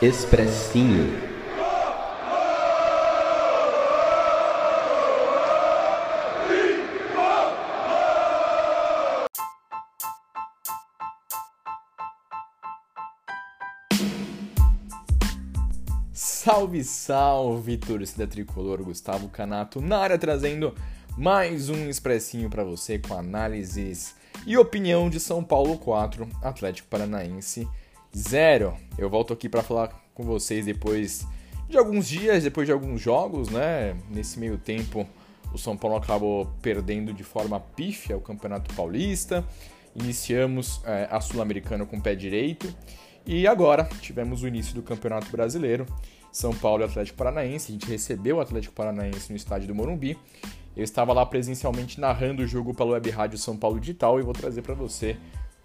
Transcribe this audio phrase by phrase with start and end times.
[0.00, 1.12] Expressinho.
[16.12, 20.76] Salve, salve, torcida tricolor, Gustavo Canato na área trazendo
[21.16, 24.14] mais um expressinho para você com análises
[24.46, 27.68] e opinião de São Paulo 4, Atlético Paranaense
[28.16, 28.74] 0.
[28.96, 31.26] Eu volto aqui para falar com vocês depois
[31.68, 33.96] de alguns dias, depois de alguns jogos, né?
[34.10, 35.06] Nesse meio tempo,
[35.52, 39.44] o São Paulo acabou perdendo de forma pífia o Campeonato Paulista.
[39.94, 42.72] Iniciamos é, a Sul-Americana com o pé direito
[43.26, 45.86] e agora tivemos o início do Campeonato Brasileiro.
[46.30, 47.70] São Paulo e Atlético Paranaense.
[47.70, 50.16] A gente recebeu o Atlético Paranaense no estádio do Morumbi
[50.78, 54.32] eu estava lá presencialmente narrando o jogo pelo Web Rádio São Paulo Digital e vou
[54.32, 55.16] trazer para você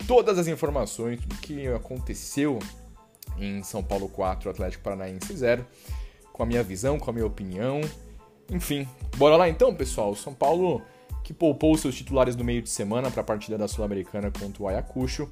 [0.08, 2.60] todas as informações do que aconteceu
[3.38, 5.66] em São Paulo 4, Atlético Paranaense 0,
[6.32, 7.82] com a minha visão, com a minha opinião.
[8.50, 10.16] Enfim, bora lá então, pessoal.
[10.16, 10.82] São Paulo
[11.24, 14.68] que poupou seus titulares no meio de semana para a partida da Sul-Americana contra o
[14.68, 15.30] Ayacucho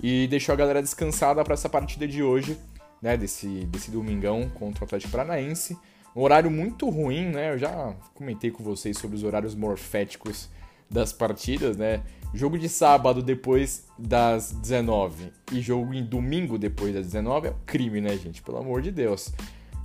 [0.00, 2.58] e deixou a galera descansada para essa partida de hoje,
[3.00, 5.78] né, desse, desse domingão contra o Atlético Paranaense.
[6.14, 7.52] Um horário muito ruim, né?
[7.52, 10.48] Eu já comentei com vocês sobre os horários morféticos
[10.90, 12.02] das partidas, né?
[12.32, 17.54] Jogo de sábado depois das 19 e jogo em domingo depois das 19 é um
[17.66, 18.40] crime, né, gente?
[18.40, 19.32] Pelo amor de Deus.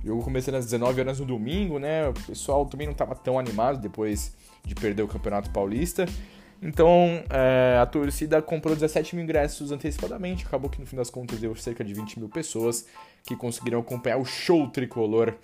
[0.04, 2.08] Jogo começando às 19 horas no domingo, né?
[2.08, 4.32] O pessoal também não estava tão animado depois
[4.64, 6.06] de perder o Campeonato Paulista.
[6.62, 10.46] Então, é, a torcida comprou 17 mil ingressos antecipadamente.
[10.46, 12.86] Acabou que no fim das contas deu cerca de 20 mil pessoas
[13.24, 15.34] que conseguiram acompanhar o show tricolor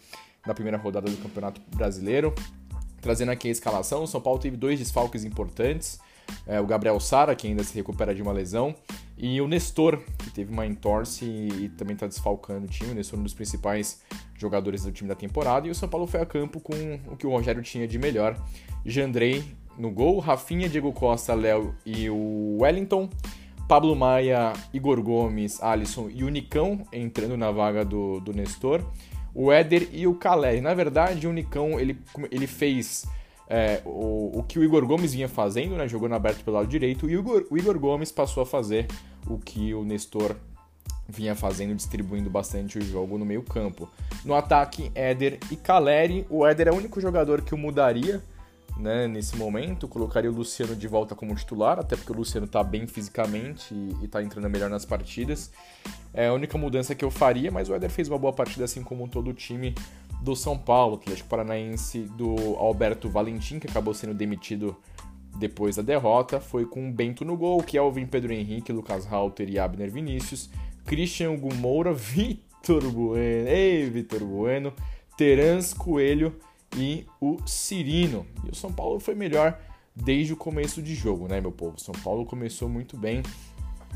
[0.47, 2.33] da primeira rodada do Campeonato Brasileiro.
[3.00, 6.00] Trazendo aqui a escalação, o São Paulo teve dois desfalques importantes.
[6.47, 8.75] É, o Gabriel Sara, que ainda se recupera de uma lesão,
[9.16, 12.92] e o Nestor, que teve uma entorse e, e também está desfalcando o time.
[12.92, 14.02] O Nestor é um dos principais
[14.36, 15.69] jogadores do time da temporada.
[15.69, 16.74] E o São Paulo foi a campo com
[17.06, 18.36] o que o Rogério tinha de melhor.
[18.84, 19.45] Jandrei
[19.79, 23.08] no gol, Rafinha, Diego Costa, Léo e o Wellington.
[23.68, 28.84] Pablo Maia, Igor Gomes, Alisson e o Nicão entrando na vaga do, do Nestor
[29.34, 30.61] o Éder e o Caleri.
[30.61, 31.98] Na verdade, o Nicão ele,
[32.30, 33.07] ele fez
[33.55, 35.86] é, o, o que o Igor Gomes vinha fazendo, né?
[35.86, 38.86] Jogou no aberto pelo lado direito, e o Igor, o Igor Gomes passou a fazer
[39.29, 40.35] o que o Nestor
[41.07, 43.90] vinha fazendo, distribuindo bastante o jogo no meio campo.
[44.24, 46.27] No ataque, Éder e Caleri.
[46.30, 48.23] O Éder é o único jogador que eu mudaria
[48.79, 49.86] né, nesse momento.
[49.86, 54.07] Colocaria o Luciano de volta como titular, até porque o Luciano está bem fisicamente e,
[54.07, 55.51] está entrando melhor nas partidas.
[56.14, 58.83] É a única mudança que eu faria, mas o Éder fez uma boa partida, assim
[58.83, 59.74] como todo o time
[60.22, 64.77] do São Paulo, Atlético Paranaense do Alberto Valentim, que acabou sendo demitido
[65.36, 66.40] depois da derrota.
[66.40, 70.48] Foi com Bento no gol, Kelvin, Pedro Henrique, Lucas Halter e Abner Vinícius,
[70.86, 74.72] Christian Gumoura, Vitor Bueno, ei, Vitor Bueno,
[75.16, 76.36] Terans Coelho
[76.77, 78.24] e o Cirino.
[78.46, 79.58] E o São Paulo foi melhor
[79.94, 81.80] desde o começo de jogo, né, meu povo?
[81.80, 83.22] São Paulo começou muito bem.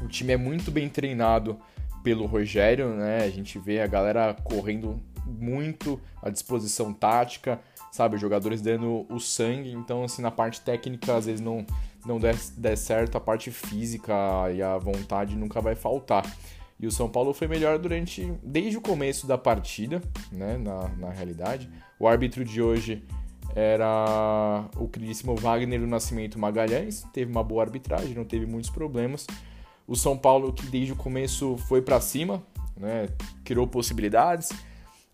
[0.03, 1.57] O time é muito bem treinado
[2.07, 3.25] pelo Rogério, né?
[3.25, 8.15] A gente vê a galera correndo muito à disposição tática, sabe?
[8.15, 9.73] Os jogadores dando o sangue.
[9.73, 11.67] Então, assim, na parte técnica, às vezes não,
[12.07, 14.15] não der, der certo, a parte física
[14.55, 16.25] e a vontade nunca vai faltar.
[16.79, 20.01] E o São Paulo foi melhor durante desde o começo da partida,
[20.31, 21.69] né, na, na realidade.
[21.99, 23.03] O árbitro de hoje
[23.53, 29.27] era o queridíssimo Wagner do Nascimento Magalhães, teve uma boa arbitragem, não teve muitos problemas.
[29.87, 32.43] O São Paulo que desde o começo foi para cima,
[32.77, 33.09] né,
[33.45, 34.51] criou possibilidades,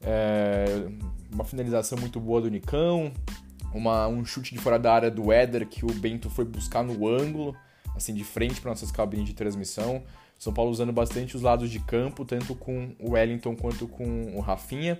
[0.00, 0.87] é,
[1.33, 3.12] uma finalização muito boa do Nicão,
[3.72, 7.09] uma, um chute de fora da área do Éder que o Bento foi buscar no
[7.09, 7.56] ângulo,
[7.94, 10.03] assim de frente para nossas cabines de transmissão.
[10.38, 14.41] São Paulo usando bastante os lados de campo, tanto com o Wellington quanto com o
[14.41, 14.99] Rafinha.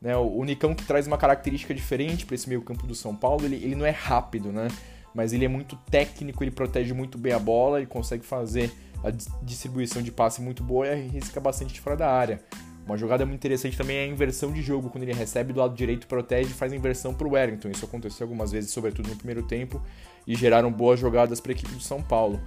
[0.00, 3.44] Né, o Nicão que traz uma característica diferente para esse meio campo do São Paulo,
[3.44, 4.68] ele, ele não é rápido, né?
[5.12, 9.10] Mas ele é muito técnico, ele protege muito bem a bola, ele consegue fazer a
[9.42, 12.40] distribuição de passe muito boa e arrisca bastante de fora da área.
[12.88, 15.74] Uma jogada muito interessante também é a inversão de jogo, quando ele recebe do lado
[15.74, 17.68] direito, protege e faz a inversão para o Wellington.
[17.68, 19.82] Isso aconteceu algumas vezes, sobretudo no primeiro tempo,
[20.26, 22.40] e geraram boas jogadas para a equipe do São Paulo.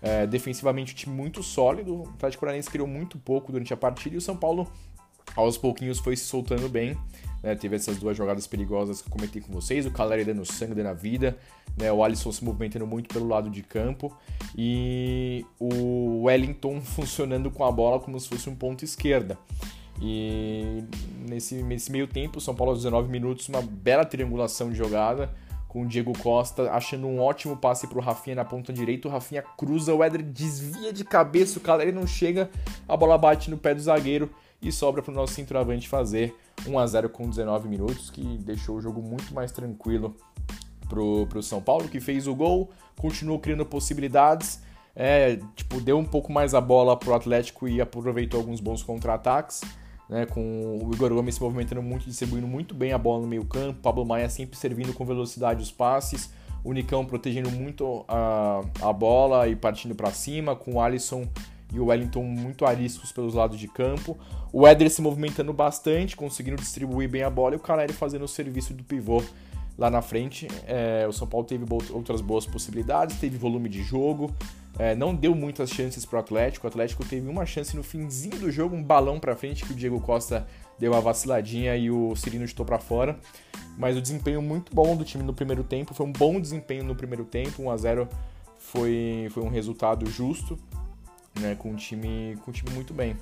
[0.00, 2.02] É, defensivamente, um time muito sólido.
[2.02, 4.70] O Atlético Paranaense criou muito pouco durante a partida e o São Paulo,
[5.36, 6.96] aos pouquinhos, foi se soltando bem.
[7.42, 7.54] Né?
[7.54, 10.94] Teve essas duas jogadas perigosas que eu comentei com vocês: o Caleri dando sangue, dando
[10.96, 11.38] vida,
[11.76, 11.90] né?
[11.92, 14.16] o Alisson se movimentando muito pelo lado de campo
[14.56, 19.38] e o Wellington funcionando com a bola como se fosse um ponto esquerda.
[20.00, 20.84] E
[21.28, 25.34] nesse, nesse meio tempo, São Paulo aos 19 minutos, uma bela triangulação de jogada
[25.66, 29.06] com o Diego Costa achando um ótimo passe para o Rafinha na ponta direita.
[29.06, 32.48] O Rafinha cruza, o Éder desvia de cabeça, o Caleri não chega,
[32.88, 36.34] a bola bate no pé do zagueiro e sobra para o nosso centroavante fazer
[36.66, 40.16] 1 a 0 com 19 minutos, que deixou o jogo muito mais tranquilo
[40.88, 44.60] pro, pro São Paulo, que fez o gol, continuou criando possibilidades,
[44.96, 49.60] é, tipo, deu um pouco mais a bola pro Atlético e aproveitou alguns bons contra-ataques,
[50.08, 53.44] né, com o Igor Gomes se movimentando muito, distribuindo muito bem a bola no meio
[53.44, 56.32] campo, Pablo Maia sempre servindo com velocidade os passes,
[56.64, 61.28] o Nicão protegendo muito a, a bola e partindo para cima, com o Alisson
[61.72, 64.16] e o Wellington muito ariscos pelos lados de campo.
[64.52, 68.28] O Éder se movimentando bastante, conseguindo distribuir bem a bola e o Caleri fazendo o
[68.28, 69.22] serviço do pivô
[69.76, 70.48] lá na frente.
[70.66, 74.34] É, o São Paulo teve outras boas possibilidades, teve volume de jogo,
[74.78, 76.66] é, não deu muitas chances para o Atlético.
[76.66, 79.76] O Atlético teve uma chance no finzinho do jogo, um balão para frente que o
[79.76, 80.46] Diego Costa
[80.78, 83.18] deu uma vaciladinha e o Cirino chutou para fora.
[83.76, 86.96] Mas o desempenho muito bom do time no primeiro tempo, foi um bom desempenho no
[86.96, 88.08] primeiro tempo, 1 a 0
[88.58, 90.58] foi, foi um resultado justo
[91.40, 93.16] né, com, um time, com um time muito bem.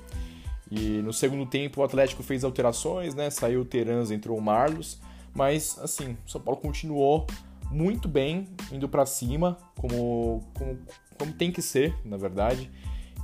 [0.69, 4.99] E no segundo tempo o Atlético fez alterações, né, saiu o Terans, entrou o Marlos,
[5.33, 7.25] mas assim, o São Paulo continuou
[7.71, 10.79] muito bem, indo para cima, como, como,
[11.17, 12.69] como tem que ser, na verdade.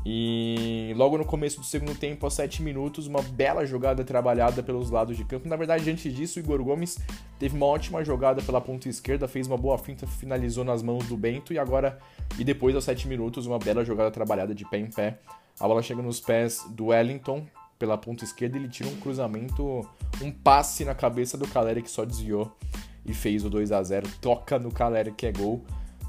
[0.05, 4.89] E logo no começo do segundo tempo, aos 7 minutos, uma bela jogada trabalhada pelos
[4.89, 5.47] lados de campo.
[5.47, 6.99] Na verdade, antes disso, Igor Gomes
[7.39, 11.15] teve uma ótima jogada pela ponta esquerda, fez uma boa finta, finalizou nas mãos do
[11.15, 11.97] Bento e agora,
[12.37, 15.19] e depois aos 7 minutos, uma bela jogada trabalhada de pé em pé.
[15.57, 17.45] A bola chega nos pés do Wellington
[17.79, 19.87] pela ponta esquerda, ele tira um cruzamento,
[20.21, 22.51] um passe na cabeça do Caleri que só desviou
[23.05, 25.63] e fez o 2 a 0 Toca no Caleri que é gol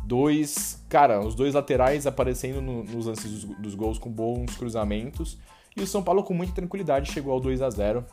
[0.07, 5.39] dois, cara, os dois laterais aparecendo no, nos lances dos, dos, gols com bons cruzamentos.
[5.77, 8.05] E o São Paulo com muita tranquilidade chegou ao 2 a 0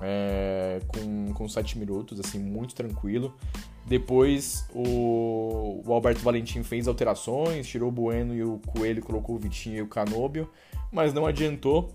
[0.00, 3.34] é, com, com 7 minutos, assim, muito tranquilo.
[3.86, 9.38] Depois o, o, Alberto Valentim fez alterações, tirou o Bueno e o Coelho, colocou o
[9.38, 10.50] Vitinho e o Canóbio,
[10.92, 11.90] mas não adiantou.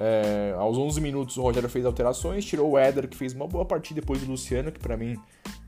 [0.00, 3.64] É, aos 11 minutos o Rogério fez alterações, tirou o Éder, que fez uma boa
[3.64, 5.16] partida depois do Luciano, que para mim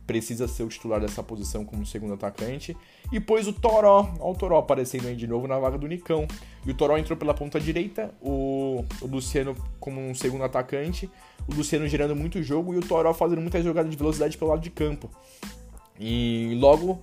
[0.06, 2.76] precisa ser o titular dessa posição como segundo atacante.
[3.12, 6.26] E pôs o Toró, olha o Toró aparecendo aí de novo na vaga do Nicão.
[6.64, 11.10] E o Toró entrou pela ponta direita, o, o Luciano como um segundo atacante,
[11.48, 14.62] o Luciano gerando muito jogo e o Toró fazendo muitas jogadas de velocidade pelo lado
[14.62, 15.10] de campo.
[15.98, 17.02] E logo,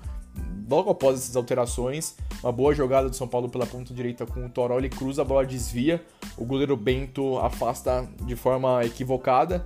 [0.69, 4.50] logo após essas alterações, uma boa jogada do São Paulo pela ponta direita com o
[4.50, 6.03] Toró, ele cruza, a bola desvia,
[6.38, 9.65] o goleiro Bento afasta de forma equivocada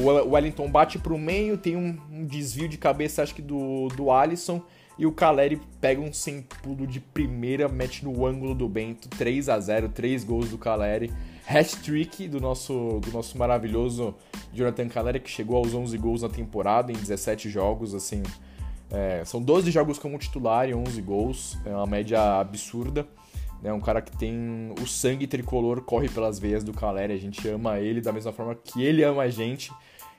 [0.00, 4.10] o Wellington bate para o meio, tem um, desvio de cabeça, acho que do, do
[4.10, 4.62] Alisson.
[4.98, 9.08] E o Caleri pega um sem pulo de primeira, mete no ângulo do Bento.
[9.08, 11.12] 3 a 0 3 gols do Caleri.
[11.46, 14.14] Hat-trick do nosso, do nosso maravilhoso
[14.52, 17.94] Jonathan Caleri, que chegou aos 11 gols na temporada, em 17 jogos.
[17.94, 18.22] assim
[18.90, 21.56] é, São 12 jogos como titular e 11 gols.
[21.64, 23.06] É uma média absurda.
[23.62, 27.46] É um cara que tem o sangue tricolor corre pelas veias do Caleri, a gente
[27.48, 29.72] ama ele da mesma forma que ele ama a gente.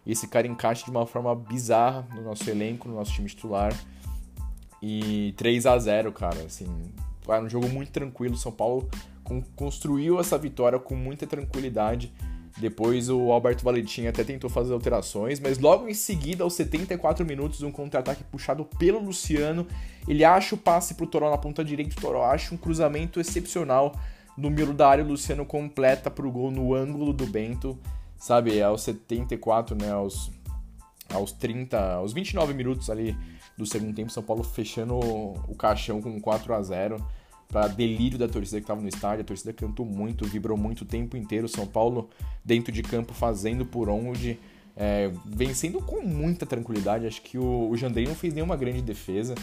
[0.06, 3.74] E esse cara encaixa de uma forma bizarra no nosso elenco, no nosso time titular.
[4.81, 6.68] E 3 a 0 cara, assim,
[7.27, 8.36] era um jogo muito tranquilo.
[8.38, 8.89] São Paulo
[9.56, 12.12] construiu essa vitória com muita tranquilidade.
[12.57, 17.62] Depois o Alberto Valentim até tentou fazer alterações, mas logo em seguida, aos 74 minutos,
[17.62, 19.68] um contra-ataque puxado pelo Luciano,
[20.07, 23.94] ele acha o passe pro Toró na ponta direita, o Toró acha um cruzamento excepcional
[24.38, 27.78] no meio da área, o Luciano completa pro gol no ângulo do Bento,
[28.18, 30.31] sabe, aos 74, né, aos,
[31.14, 33.16] aos 30, aos 29 minutos ali
[33.57, 37.06] do segundo tempo, São Paulo fechando o caixão com 4 a 0
[37.51, 39.21] para delírio da torcida que estava no estádio.
[39.21, 41.47] A torcida cantou muito, vibrou muito o tempo inteiro.
[41.47, 42.09] São Paulo
[42.45, 44.39] dentro de campo fazendo por onde,
[44.77, 47.07] é, vencendo com muita tranquilidade.
[47.07, 49.33] Acho que o, o Jandrei não fez nenhuma grande defesa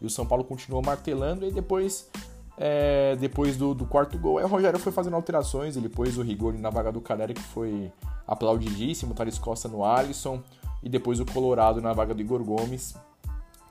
[0.00, 1.44] e o São Paulo continuou martelando.
[1.44, 2.08] E depois,
[2.56, 5.76] é, depois do, do, quarto gol, o Rogério foi fazendo alterações.
[5.76, 7.90] Ele pôs o Rigoni na vaga do Caleri, que foi
[8.28, 9.12] aplaudidíssimo.
[9.12, 10.40] Thales Costa no Alisson
[10.84, 12.94] e depois o Colorado na vaga do Igor Gomes.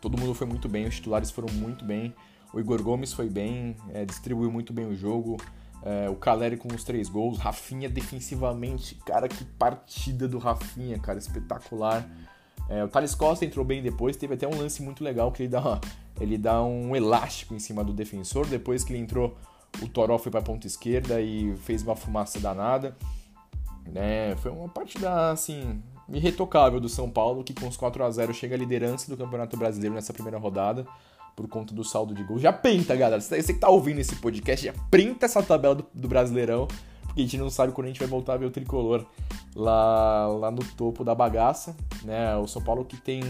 [0.02, 2.14] Todo mundo foi muito bem, os titulares foram muito bem.
[2.54, 5.38] O Igor Gomes foi bem, é, distribuiu muito bem o jogo.
[5.84, 7.38] É, o Caleri com os três gols.
[7.38, 12.10] Rafinha defensivamente, cara, que partida do Rafinha, cara, espetacular.
[12.68, 15.50] É, o Thales Costa entrou bem depois, teve até um lance muito legal que ele
[15.50, 15.80] dá,
[16.20, 18.48] ele dá um elástico em cima do defensor.
[18.48, 19.38] Depois que ele entrou,
[19.82, 22.96] o Toró foi para a ponta esquerda e fez uma fumaça danada.
[23.94, 28.34] É, foi uma partida, assim, irretocável do São Paulo, que com os 4 a 0
[28.34, 30.88] chega à liderança do Campeonato Brasileiro nessa primeira rodada
[31.36, 32.42] por conta do saldo de gols.
[32.42, 33.22] Já printa, galera.
[33.22, 36.68] Você que tá ouvindo esse podcast, já printa essa tabela do, do, Brasileirão,
[37.04, 39.06] porque a gente não sabe quando a gente vai voltar a ver o tricolor
[39.56, 41.76] lá, lá no topo da bagaça.
[42.04, 42.36] Né?
[42.38, 43.22] O São Paulo que tem,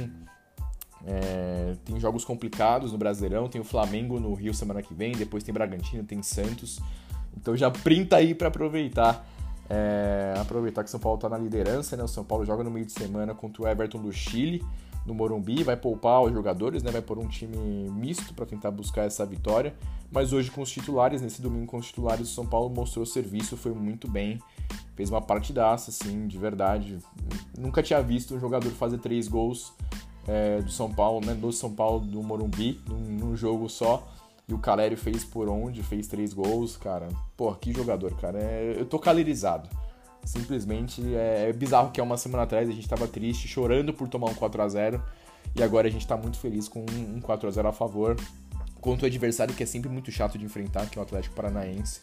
[1.05, 5.43] é, tem jogos complicados no Brasileirão, tem o Flamengo no Rio semana que vem, depois
[5.43, 6.79] tem Bragantino, tem Santos.
[7.35, 9.27] Então já printa aí para aproveitar
[9.67, 12.03] É, aproveitar que o São Paulo está na liderança, né?
[12.03, 14.63] O São Paulo joga no meio de semana contra o Everton do Chile,
[15.05, 16.91] no Morumbi, vai poupar os jogadores, né?
[16.91, 19.75] Vai pôr um time misto para tentar buscar essa vitória.
[20.11, 23.57] Mas hoje com os titulares, nesse domingo com os titulares, o São Paulo mostrou serviço,
[23.57, 24.39] foi muito bem,
[24.95, 26.97] fez uma partidaça, assim, de verdade.
[27.57, 29.73] Nunca tinha visto um jogador fazer três gols
[30.27, 31.33] é, do São Paulo, né?
[31.33, 34.07] Do São Paulo do Morumbi, num, num jogo só.
[34.47, 37.09] E o Calério fez por onde, fez três gols, cara.
[37.35, 38.39] Pô, que jogador, cara.
[38.39, 39.67] É, eu tô calerizado.
[40.25, 44.07] Simplesmente é, é, bizarro que há uma semana atrás a gente tava triste, chorando por
[44.07, 45.03] tomar um 4 a 0
[45.55, 48.17] E agora a gente tá muito feliz com um 4 a 0 a favor.
[48.81, 52.01] Contra o adversário que é sempre muito chato de enfrentar, que é o Atlético Paranaense.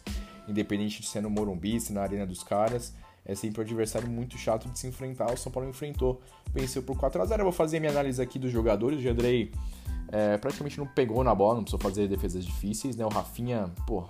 [0.48, 2.94] Independente de ser no Morumbi, se na Arena dos Caras.
[3.24, 5.32] É sempre um adversário muito chato de se enfrentar.
[5.32, 6.20] O São Paulo enfrentou,
[6.52, 8.98] venceu por 4 a 0 Eu vou fazer minha análise aqui dos jogadores.
[8.98, 9.52] O Jandrei
[10.12, 13.04] é, praticamente não pegou na bola, não precisou fazer defesas difíceis, né?
[13.04, 14.04] O Rafinha, pô,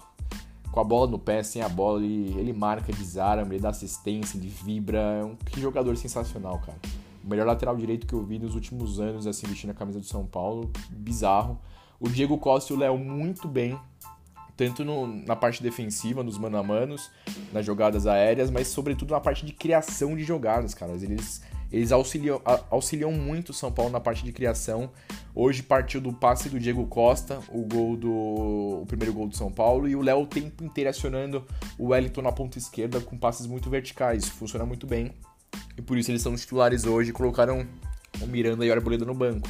[0.73, 4.39] com a bola no pé, sem a bola, ele, ele marca, desarma, ele dá assistência,
[4.39, 4.99] ele vibra.
[4.99, 6.79] É um que jogador sensacional, cara.
[7.23, 10.07] O melhor lateral direito que eu vi nos últimos anos, assim, vestindo a camisa do
[10.07, 10.73] São Paulo.
[10.91, 11.61] Bizarro.
[12.01, 13.79] O Diego Costa e o Léo muito bem,
[14.57, 17.11] tanto no, na parte defensiva, nos mano a manos,
[17.53, 20.93] nas jogadas aéreas, mas sobretudo na parte de criação de jogadas, cara.
[20.93, 24.91] Eles eles auxiliam, auxiliam muito o São Paulo na parte de criação.
[25.35, 28.13] Hoje partiu do passe do Diego Costa, o gol do.
[28.83, 31.47] o primeiro gol do São Paulo, e o Léo o tempo inteiro acionando
[31.79, 34.29] o Wellington na ponta esquerda com passes muito verticais.
[34.29, 35.13] Funciona muito bem.
[35.77, 37.67] E por isso eles são titulares hoje e colocaram
[38.21, 39.49] o Miranda e o Arboleda no banco.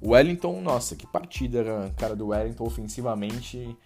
[0.00, 3.76] O Wellington, nossa, que partida, cara, do Wellington ofensivamente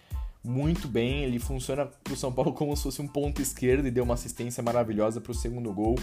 [0.43, 1.23] muito bem.
[1.23, 4.15] Ele funciona para o São Paulo como se fosse um ponto esquerdo e deu uma
[4.15, 5.95] assistência maravilhosa para o segundo gol.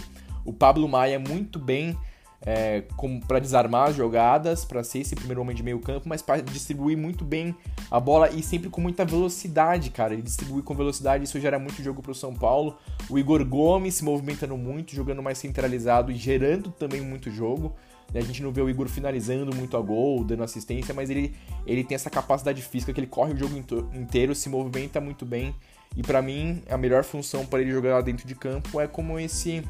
[0.45, 1.97] O Pablo Maia muito bem
[2.41, 2.83] é,
[3.27, 6.97] para desarmar as jogadas, para ser esse primeiro homem de meio campo, mas para distribuir
[6.97, 7.55] muito bem
[7.91, 10.13] a bola e sempre com muita velocidade, cara.
[10.13, 12.77] Ele distribui com velocidade, isso gera muito jogo para o São Paulo.
[13.09, 17.75] O Igor Gomes se movimentando muito, jogando mais centralizado e gerando também muito jogo.
[18.13, 21.35] A gente não vê o Igor finalizando muito a gol, dando assistência, mas ele,
[21.65, 23.55] ele tem essa capacidade física que ele corre o jogo
[23.93, 25.53] inteiro, se movimenta muito bem.
[25.95, 29.19] E para mim, a melhor função para ele jogar lá dentro de campo é como
[29.19, 29.63] esse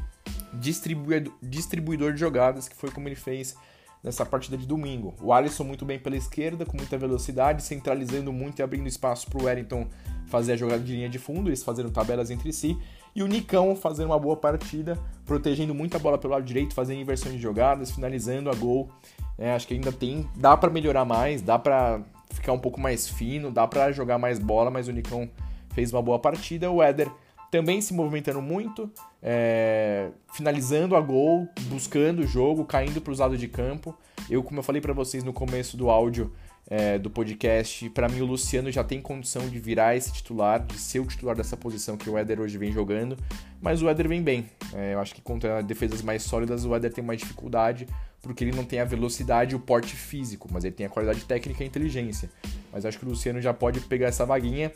[0.54, 3.56] distribuidor, distribuidor de jogadas, que foi como ele fez
[4.02, 5.14] nessa partida de domingo.
[5.20, 9.40] O Alisson muito bem pela esquerda, com muita velocidade, centralizando muito e abrindo espaço para
[9.40, 9.86] o Wellington
[10.26, 12.78] fazer a jogada de linha de fundo, eles fazendo tabelas entre si.
[13.14, 17.00] E o Nicão fazendo uma boa partida, protegendo muito a bola pelo lado direito, fazendo
[17.00, 18.90] inversão de jogadas, finalizando a gol.
[19.38, 22.00] É, acho que ainda tem, dá para melhorar mais, dá para
[22.32, 25.28] ficar um pouco mais fino, dá para jogar mais bola, mas o Nicão
[25.74, 26.70] fez uma boa partida.
[26.70, 27.10] O Éder
[27.50, 28.90] também se movimentando muito,
[29.22, 33.96] é, finalizando a gol, buscando o jogo, caindo para os lados de campo.
[34.28, 36.32] Eu, como eu falei para vocês no começo do áudio,
[36.68, 37.88] é, do podcast.
[37.90, 41.36] Para mim, o Luciano já tem condição de virar esse titular, de ser o titular
[41.36, 43.16] dessa posição que o Éder hoje vem jogando.
[43.60, 44.48] Mas o Éder vem bem.
[44.72, 47.86] É, eu acho que contra defesas mais sólidas, o Éder tem mais dificuldade,
[48.22, 51.24] porque ele não tem a velocidade e o porte físico, mas ele tem a qualidade
[51.24, 52.30] técnica e a inteligência.
[52.72, 54.72] Mas acho que o Luciano já pode pegar essa vaguinha.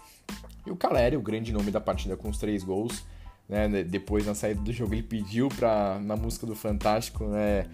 [0.66, 3.04] E o Caleri, o grande nome da partida com os três gols.
[3.46, 7.66] Né, depois na saída do jogo ele pediu para na música do Fantástico, né,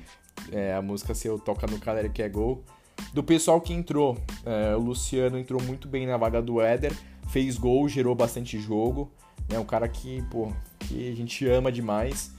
[0.51, 2.65] é, a música se eu toca no Caleri que é gol.
[3.13, 6.93] Do pessoal que entrou, é, o Luciano entrou muito bem na vaga do Éder,
[7.29, 9.11] fez gol, gerou bastante jogo.
[9.49, 12.33] É um cara que, pô, que a gente ama demais.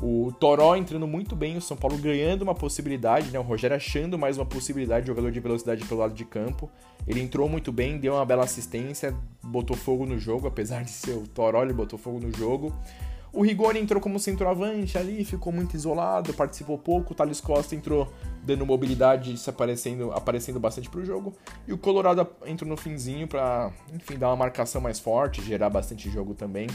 [0.00, 3.38] O Toró entrando muito bem, o São Paulo ganhando uma possibilidade, né?
[3.38, 6.70] O Rogério achando mais uma possibilidade, jogador de velocidade pelo lado de campo.
[7.06, 11.12] Ele entrou muito bem, deu uma bela assistência, botou fogo no jogo, apesar de ser
[11.12, 12.72] o Toró, ele botou fogo no jogo.
[13.32, 17.12] O Rigoni entrou como centroavante ali, ficou muito isolado, participou pouco.
[17.12, 21.34] O Thales Costa entrou dando mobilidade, se aparecendo, aparecendo bastante pro jogo.
[21.66, 26.10] E o Colorado entrou no finzinho para, enfim, dar uma marcação mais forte, gerar bastante
[26.10, 26.68] jogo também.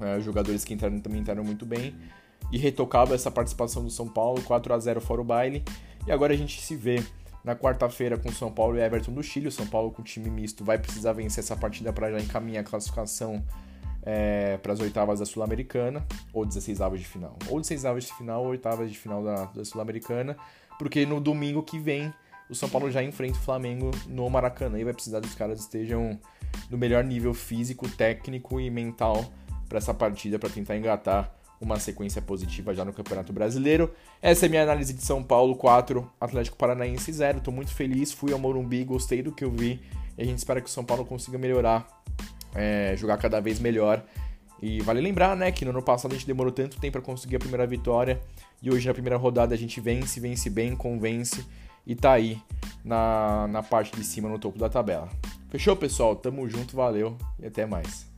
[0.00, 1.94] É, jogadores que entraram também entraram muito bem.
[2.52, 5.64] E retocava essa participação do São Paulo, 4 a 0 fora o baile.
[6.06, 7.02] E agora a gente se vê
[7.42, 9.48] na quarta-feira com São Paulo e Everton do Chile.
[9.48, 12.64] O São Paulo com time misto vai precisar vencer essa partida para já encaminhar a
[12.64, 13.44] classificação
[14.04, 17.36] é, para as oitavas da Sul-Americana, ou 16 avos de final.
[17.48, 20.36] Ou 16 avos de final, ou oitavas de final da, da Sul-Americana,
[20.78, 22.12] porque no domingo que vem
[22.48, 25.60] o São Paulo já enfrenta o Flamengo no Maracanã e vai precisar que os caras
[25.60, 26.18] estejam
[26.70, 29.24] no melhor nível físico, técnico e mental
[29.68, 33.90] para essa partida, para tentar engatar uma sequência positiva já no Campeonato Brasileiro.
[34.20, 37.38] Essa é minha análise de São Paulo 4, Atlético Paranaense 0.
[37.38, 39.80] Estou muito feliz, fui ao Morumbi, gostei do que eu vi
[40.16, 41.86] e a gente espera que o São Paulo consiga melhorar
[42.54, 44.02] é, jogar cada vez melhor.
[44.62, 47.36] E vale lembrar, né, que no ano passado a gente demorou tanto tempo para conseguir
[47.36, 48.20] a primeira vitória
[48.62, 51.44] e hoje na primeira rodada a gente vence, vence bem, convence
[51.86, 52.40] e tá aí
[52.84, 55.08] na, na parte de cima no topo da tabela.
[55.50, 56.16] Fechou, pessoal?
[56.16, 58.13] Tamo junto, valeu e até mais.